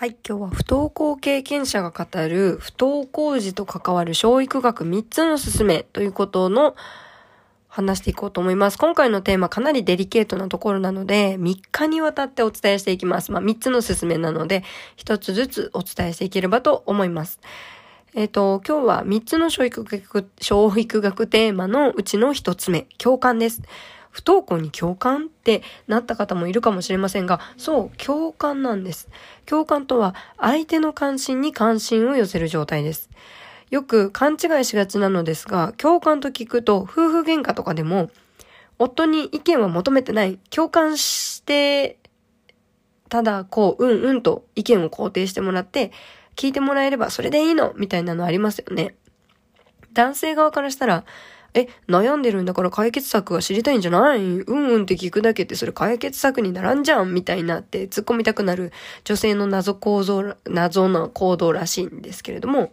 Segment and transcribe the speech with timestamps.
[0.00, 6.76] はい、今日は不登校経験者が語る不登校児と関わる教育学3つのすすめということの
[7.66, 8.78] 話していこうと思います。
[8.78, 13.32] 今回のテーマかなりデリケートなところなので、3日にわたってお伝えしていきます。
[13.32, 14.62] まあ、3つのすすめなので、
[14.98, 17.40] 1つずつお伝えしていければと思います。
[18.14, 23.62] えっ、ー、と、今日は3つの教育学、教育学テーマのうちの1つ目、共感です。
[24.10, 29.08] 不登校に共感ってなった方もいるかもしれませんが、そう、共感なんです。
[29.46, 33.10] 共感とは相手の関心に関心を寄せる状態です。
[33.70, 38.10] よく勘違いしがちなのですが、共感と聞くと夫婦喧嘩とかでも、
[38.78, 41.98] 夫に意見は求めてない、共感して、
[43.08, 45.92] ただこう、うんうんと意見を肯定してもらって、
[46.36, 48.94] 聞いてもらえればそれでいいのみたいなのありますよね。
[49.92, 51.04] 男性側からしたら、
[51.54, 54.20] え、悩んでるんだから解決策が知りたいんじゃない？
[54.20, 58.72] うんうんって聞くだけってそれ解決策にならんじゃんみたいなって突っ込みたくなる
[59.04, 62.72] 女性の謎構造、謎な行動らしいんですけれども、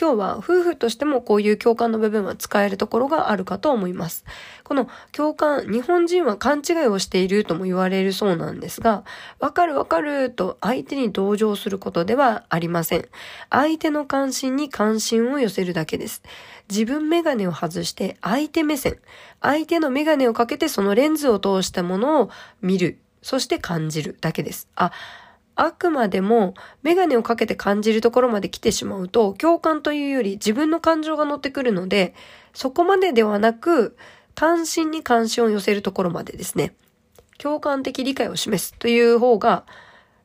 [0.00, 4.24] 今日は夫婦としてもこういう共感の部分は使えるところがあるかと思います。
[4.64, 9.04] この共感、日本人は勘違いをしているとも言われるそうなんですが、
[9.38, 13.08] わかるわかると相手に同情することではありません。
[13.50, 16.22] 相手の関心に関心を寄せるだけです。
[16.70, 18.98] 自分メガネを外して相手目線、
[19.40, 22.30] 相手のメガネをかけてそのレンズを通したものを
[22.62, 24.68] 見る、そして感じるだけです。
[24.74, 24.90] あ、
[25.54, 32.14] あくまでもメガネをかけて感じるところまで来てしまうと、共感というより自分の感情が乗ってくるので、
[32.54, 33.96] そこまでではなく、
[34.34, 36.74] 関心に関心を寄せるところまでですね。
[37.38, 39.64] 共感的理解を示すという方が、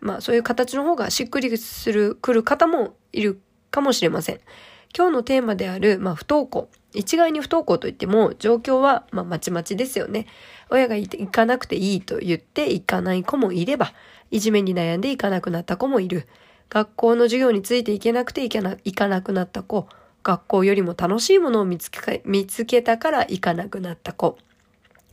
[0.00, 4.40] まあそういう形の方がしっくりする、来る方もいるかもしれません。
[4.96, 6.68] 今日のテーマである、まあ不登校。
[6.94, 10.26] 一概に不登校といっても、状況は、まあまちまちですよね。
[10.70, 13.92] 親が行かなくていいと言って行かない子もいれば、
[14.30, 16.26] いじめに悩んで行かなくなった子もいる。
[16.70, 19.88] 学校の授業についていけなくて行かなくなった子。
[20.22, 24.38] 学校よりも楽しいものを見つけ見つけたから行かなくなった子。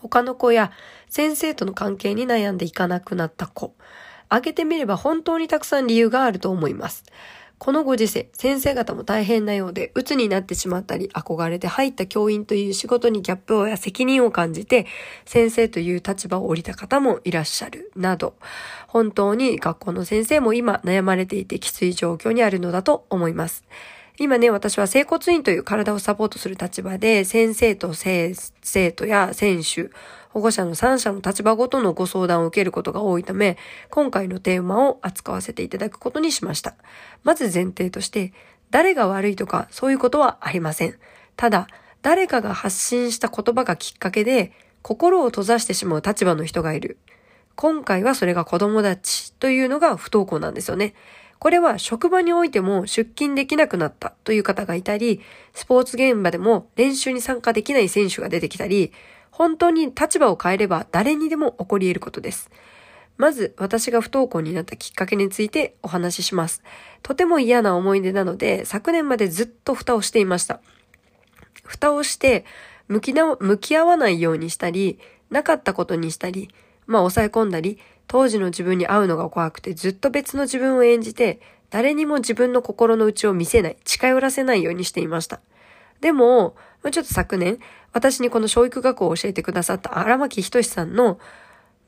[0.00, 0.72] 他の子や
[1.08, 3.74] 先生との関係に悩んで行かなくなった子。
[4.28, 7.04] 挙げてみれば本当にたくさん理由があると思います。
[7.58, 14.86] このご時世、先生方も大変なようで、鬱になってしまったり、憧れて入った教員という仕事にギャップや責任を感じて、
[15.26, 18.34] 先生という立場を降りた方もいらっしゃる、など、
[18.86, 23.64] 本当に学校の先生も今悩まれていてきつい状況にあるのだと思います。
[24.20, 28.34] 今ね、私は整骨院という体をサポートする立場で、先生と生
[28.92, 29.90] 徒や選手、
[30.38, 33.58] 保護者の3者の立場ごとのご相談を受けることが多いため、
[33.90, 36.76] 今回のテーマを扱わせていただくことにしました。
[37.24, 38.32] まず前提として、
[38.70, 40.94] 誰が悪いとかそういうことはありません。
[41.34, 41.66] ただ、
[42.02, 46.98] 誰かが発信した言葉がきっかけで、心を閉ざしてしまう立場の人がいる。
[47.56, 50.94] 今回はそれが子供たちというのが不登校なんですよね。
[51.40, 55.20] これは職場においても出勤できなくなったという方がいたり、
[55.54, 58.92] スポーツ現場でも練習に参加できない選手が出てきたり、
[59.38, 62.50] 本当に立場を変えれば誰にでも起こり得ることです。
[63.18, 66.64] まず私が不登校になったきっかけについてお話しします。
[67.04, 70.60] とても嫌な思い出なので昨年までずっと蓋をしていました。
[71.62, 72.44] 蓋をして
[72.88, 74.98] 向きな向き合わないようにしたり、
[75.30, 76.50] なかったことにしたり、
[76.88, 77.78] まあ抑え込んだり、
[78.08, 85.40] 当時の自分に会うのが怖くてずっと別の自分を演じて、誰にも自分の心の内を見せない、近寄らせないようにしていました。
[86.00, 87.58] でも、ちょっと昨年、
[87.92, 91.18] 私にこの教育学校を教えてくださった荒牧仁さんの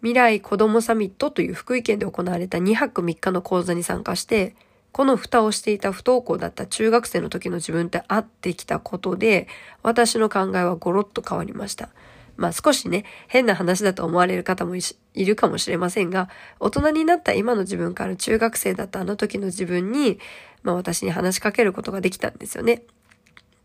[0.00, 4.54] 未来子どもサミットという福井県で行われた2泊3日の講座に参加して、
[4.92, 9.46] この蓋をしていた不登校だった中学生の時の自分って会ってきたことで、
[9.82, 11.90] 私の考えはゴロッと変わりました。
[12.36, 14.82] まあ少しね、変な話だと思われる方もい
[15.24, 16.28] るかもしれませんが、
[16.58, 20.18] 大人になった今の自分から中学生だったあの時の自分に、
[20.62, 22.82] まあ私に話しかけることができたんですよね。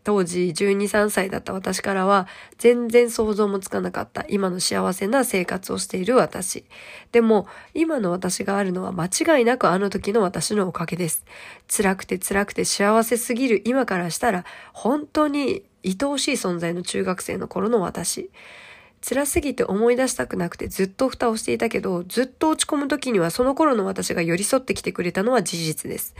[0.06, 6.64] 当時12、3歳だった私からは全然想像もつかなかった今の幸せな生活をしている私。
[7.10, 11.24] でも今の私があるのは間違いなくあの時の私のおかげです。
[11.66, 18.30] 辛くて辛くて幸せすぎる今からしたら本当に愛おしい存在の中学生の頃の私。
[19.02, 26.14] 辛すぎて思い出したくなくてずっと蓋をしていたけど、ずっと落ち込む時にはその頃の私が寄り添ってきてくれたのは事実です。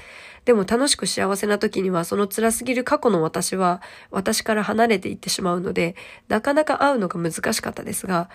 [0.45, 5.97] でも楽しく幸せな時にはその辛すぎる過去の私は私から離れていってしまうので、
[6.29, 8.31] なかなか会うのが難しかったですが、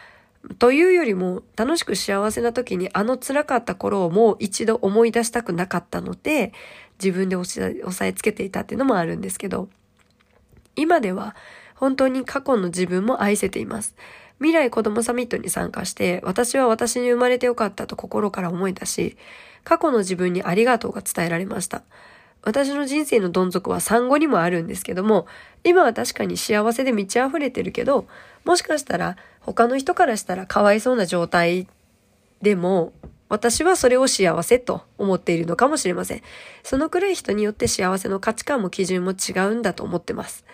[0.59, 6.51] というよりも楽しく幸せな時にあの辛かった頃をもう一度思い出したくなかったので、
[7.01, 9.69] 自分で押さえつけていたっていうのもあるんですけど、
[10.75, 11.35] 今では
[11.81, 13.95] 本当に過去の自分も愛せています。
[14.37, 19.17] 未来子供サミットに参加して、私は私に生まれてよかったと心から思えたし、
[19.63, 21.81] 過去の自分にありがとうが伝えられました。
[22.43, 25.25] 私の人生のどん底は産後にもあるんですけども、
[25.63, 28.05] 今は確かに幸せで満ち溢れてるけど、
[28.45, 31.67] もしかしたら他の人からしたらかわいそうな状態
[32.43, 32.93] でも、
[33.27, 36.21] 私はそれを幸せと思っているのかもしれません。
[36.61, 40.45] そのくらい人によって幸せの価値観も基準も違うんだと思ってます。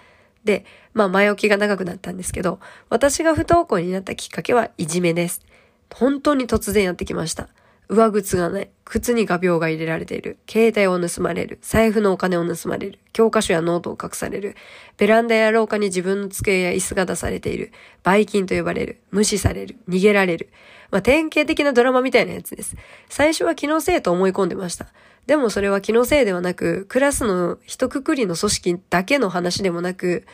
[0.47, 0.65] で、
[0.95, 2.59] まあ前置きが長くなったんですけど、
[2.89, 5.45] 私が不登校になったきっかけはいじめです。
[5.94, 7.49] 本当に突然やってきました。
[7.89, 8.69] 上靴がない。
[8.83, 10.38] 靴に画鋲が入れられている。
[10.49, 11.59] 携帯を盗まれる。
[11.61, 12.99] 財布のお金を盗まれる。
[13.13, 14.55] 教科書やノートを隠される。
[14.97, 17.71] ベランダや廊下に自分の机や椅子が出されている。
[18.03, 18.99] バイキンと呼ばれる。
[19.11, 19.77] 無視される。
[19.88, 20.49] 逃げられる。
[20.91, 22.75] まあ、典型的なドラマみたいなやつです。
[23.07, 24.88] 最初は気のせいと思い込んでました。
[25.27, 30.25] でもそれは気のせいではなく、クラスの一括りの組織だけの話でもなく、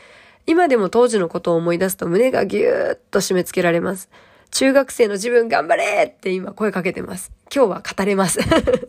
[0.46, 4.10] 今でも当時のことを思い出すと胸がぎゅーっと締め付けられます。
[4.52, 7.32] 中学生の自分頑張れって今声かけてます。
[7.54, 8.40] 今日は語れます。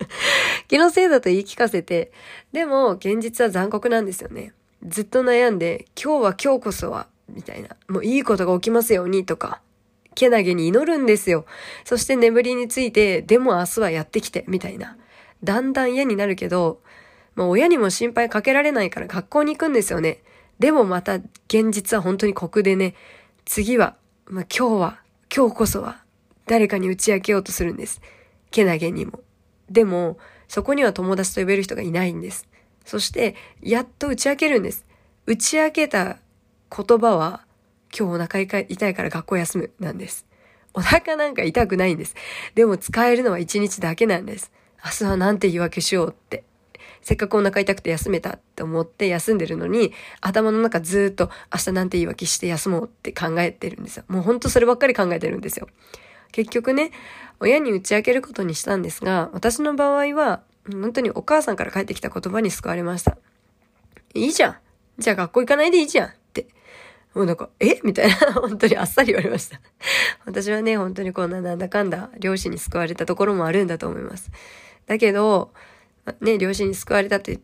[0.68, 2.12] 気のせいだと言い聞かせて、
[2.52, 4.52] でも現実は残酷なんですよね。
[4.86, 7.70] ずっと悩んで、今日は今日こそは、みたいな。
[7.88, 9.62] もういいことが起きますようにとか、
[10.14, 11.46] けなげに祈るんですよ。
[11.84, 14.98] そして眠りについて、でも明日はやってきて、みたいな。
[15.44, 16.80] だんだん嫌になるけど、
[17.34, 20.22] まあ親にも心配かけられないから学校に行くんですよね。
[20.58, 21.14] でもまた
[21.48, 22.94] 現実は本当に酷でね、
[23.44, 23.96] 次は、
[24.26, 25.00] まあ今日は
[25.34, 26.02] 今日こそは
[26.46, 28.00] 誰かに打ち明けようとするんです。
[28.50, 29.20] けなげにも。
[29.70, 30.18] でも、
[30.48, 32.46] そこには友達と呼べる人がいないんです。
[32.84, 34.84] そして、やっと打ち明けるんです。
[35.26, 36.18] 打ち明けた
[36.70, 37.44] 言葉は、
[37.96, 40.26] 今日お腹痛いから学校休むなんです。
[40.74, 42.14] お腹なんか痛くないんです。
[42.54, 44.52] でも使えるのは一日だけなんです。
[44.84, 46.44] 明日はなんて言い訳しようって。
[47.04, 49.92] せっかくお腹痛くて休めたって思って休んでるのに、
[50.22, 54.04] 頭の中ずっと明日なんて言い訳して休もうって考えてるんですよ。
[54.08, 55.68] もうほんとそればっかり考えてるんですよ。
[56.32, 56.92] 結局ね、
[57.40, 60.42] 親に打ち明けることにしたんですが、私の場合は、
[60.72, 63.18] 本当にお母さんから返ってきた言葉に救われました。
[64.14, 64.56] いいじゃん。
[64.98, 66.46] じゃあ学校行かないでいいじゃんって。
[67.12, 67.80] もうなんか、え？
[67.84, 69.60] みたいな、 本当にあっさり言われました。
[70.24, 74.30] 私はね、本当にこんななんだかんだ、両親に救われたところもあるんだと思います。
[74.86, 75.52] だけど、
[76.20, 77.40] ね、両親に救われたって、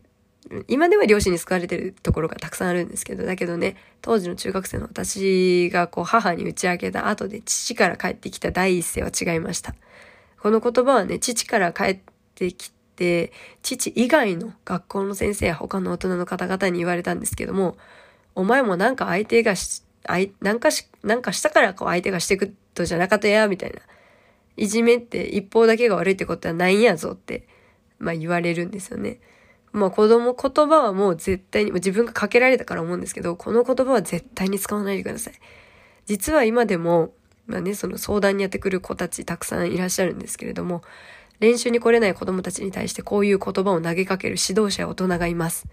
[0.67, 9.75] 今では両親に救われてるところがたくさんあるんですけど、だけどね、当時の中学生の私がこう母に打ち明けた後で父から帰ってきた第一声は違いました。
[10.39, 11.99] この言葉はね、父から帰っ
[12.35, 17.77] てきて、父以外の学校の先生や他の大人の方々に言われたんですけども、
[18.35, 19.83] お前もなんか相手がし、
[20.41, 23.79] なんかし、なんかしたからこう相手がしてくとじゃなかったや、みたいな。
[24.61, 27.47] いじめって一方だけが悪いってことはないんやぞって
[27.97, 29.19] まあ言われるんですよね。
[29.71, 35.33] まあ子供言葉はもう絶対に、自分がかけられたから思うんですけど、この言葉は絶対に使わないでください。
[36.05, 37.13] 実は今でも、
[37.47, 40.83] まあね、その相談にやってくる子たちたくさんいらっしゃるんですけれども、
[41.39, 45.65] 練習に来れない子供たちに対してこういう言葉を投げかける指導者や大人がいます。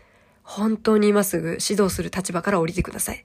[0.43, 3.25] 本当に今すぐ指導する立場から降りてください。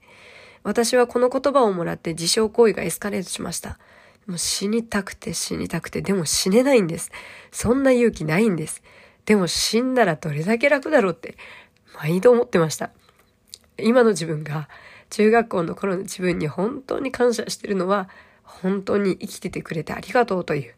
[0.62, 3.78] 私はこの言葉をもらって自傷行為がエスカレートしました。
[4.26, 7.10] もう死にたくて死にたくて、でも死ねないんです。
[7.52, 8.82] そんな勇気ないんです。
[9.26, 11.36] でも死んだらどれだけ楽だろうって、
[11.96, 12.90] 毎度思ってました。
[13.78, 14.68] 今の自分が
[15.10, 18.08] 中学校の頃の自分に本当に感謝してるのは、
[18.42, 20.74] 本当に生きててくれてありがとうという、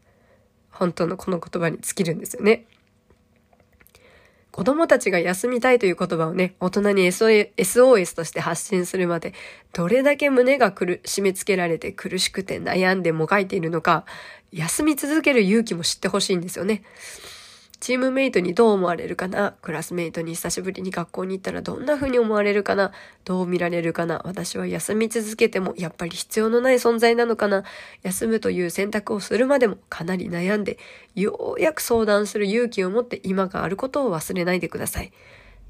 [0.71, 2.65] 本当のこの言葉に尽きるんですよね。
[4.57, 9.35] 子供たちが休みたいという言葉をね、大人に SOS として発信するまで、
[9.71, 14.03] どれだけ胸が苦締め付けられて苦しくて悩んでもがいているのか、
[14.51, 16.81] 休み続ける勇気も知ってほしいんですよね。
[17.79, 19.53] チームメイトにどう思われるかな？
[19.61, 22.91] クラスメイトに久しぶりに学校に行ったらどんな風に思われるかな？
[23.23, 24.21] どう見られるかな？
[24.25, 27.63] 私は休み続けてもやっぱり必要のない存在なのかな？
[28.01, 30.79] 休むという選択をするまでもかなり悩んで、
[31.13, 35.11] ようやく相談する勇気を持って今があることを忘れないでください。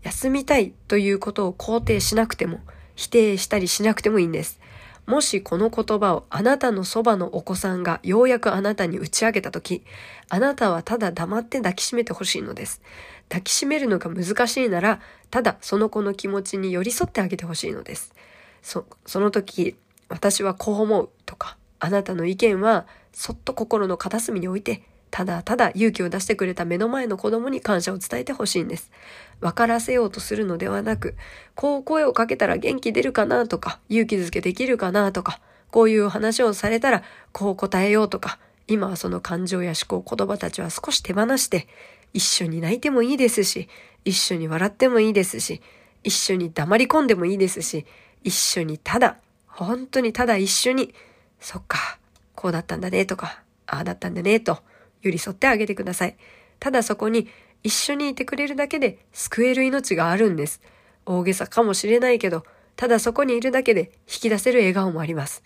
[0.04, 2.62] 休みたいということを肯定しなくても、
[2.96, 4.62] 否定したりしなくてもいいんです。
[5.08, 9.84] もしこの言葉をあなたのそばのお子さんがようやくあなたに打ち上げたとき、
[10.28, 12.82] あなたはただ黙って抱きしめてほしいのです。
[13.30, 15.00] 抱きしめるのが難しいなら、
[15.32, 18.14] ただその子の気持ちに寄り添ってあげてほしいのです。
[18.62, 19.78] そ、その時、
[20.10, 28.92] 私はこう思うとか、あなたの意見はそっと心の片隅に置いて、ただただ勇気を出してくれた目の前の子供に感謝を伝えてほしいんです。
[29.40, 31.16] 分からせようとするのではなく、
[31.56, 35.40] こう声をかけたら元気出るかなとか、勇気づけできるかなとか、
[35.72, 41.68] こういう話をされたらこう答えようとか、今はその感情や思考、言葉たちは少し手放して、
[42.14, 43.70] 一緒に泣いてもいいですし、
[44.06, 45.62] 一緒に笑ってもいいですし、
[46.04, 47.86] 一緒に黙り込んでもいいですし、
[48.24, 50.94] 一緒にただ、本当にただ一緒に、
[51.40, 52.00] そっか、
[52.36, 54.60] こうだったんだねとか、ああだったんだねと、
[55.01, 56.18] 寄り添ってあげてください。
[56.60, 57.27] ただそこに
[57.63, 60.62] 一緒にいてくれるだけで救える命があるんです。
[61.06, 62.44] 大げさかもしれないけど、
[62.75, 65.44] ただそこにいるだけで引き出せる笑顔もあります。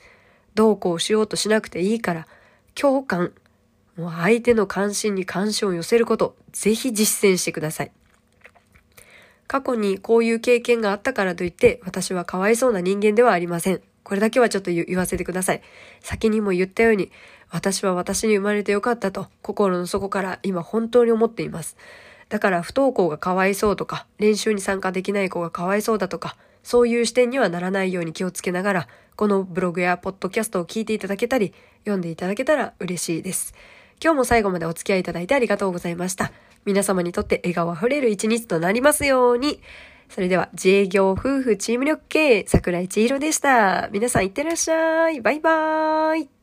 [0.53, 2.27] どうこうしようとしなくていいから、
[2.75, 3.31] 共感、
[3.95, 7.91] もう相手の関心に関心を寄せること、ぜひ実践してください。
[9.47, 13.81] 過去にこういう経験があったからといって、私はかわいそうな人間ではありません。
[14.03, 15.61] これだけはちょっと言わせてください。
[15.99, 17.11] 先にも言ったように、
[17.51, 21.77] 私は私に生まれてよかったと、心の底から今本当に思っています。
[22.29, 33.53] だから不登校がかわいそうとか、練習に参加できない子がかわいそうだとか、そういう視点にはならないように気をつけながら、このブログやポッドキャストを聞いていただけたり、読んでいただけたら嬉しいです。
[34.01, 36.31] 今日も最後までお付き合いいただいてありがとうございました。
[36.63, 39.61] 皆様にとって笑顔あふれる一日となりますように。
[40.09, 43.89] それでは、自営業夫婦チーム力系、桜井千尋でした。
[43.91, 45.21] 皆さんいってらっしゃい。
[45.21, 46.40] バイバーイ。